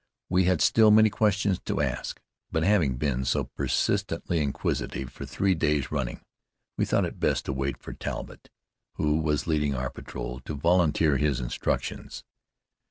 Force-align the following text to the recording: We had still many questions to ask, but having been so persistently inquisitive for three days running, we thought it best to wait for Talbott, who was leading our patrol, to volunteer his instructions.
We 0.29 0.45
had 0.45 0.61
still 0.63 0.89
many 0.89 1.11
questions 1.11 1.59
to 1.65 1.79
ask, 1.79 2.19
but 2.51 2.63
having 2.63 2.95
been 2.97 3.23
so 3.23 3.43
persistently 3.43 4.39
inquisitive 4.41 5.11
for 5.11 5.27
three 5.27 5.53
days 5.53 5.91
running, 5.91 6.21
we 6.75 6.85
thought 6.85 7.05
it 7.05 7.19
best 7.19 7.45
to 7.45 7.53
wait 7.53 7.77
for 7.77 7.93
Talbott, 7.93 8.49
who 8.95 9.19
was 9.19 9.45
leading 9.45 9.75
our 9.75 9.91
patrol, 9.91 10.39
to 10.39 10.55
volunteer 10.55 11.17
his 11.17 11.39
instructions. 11.39 12.23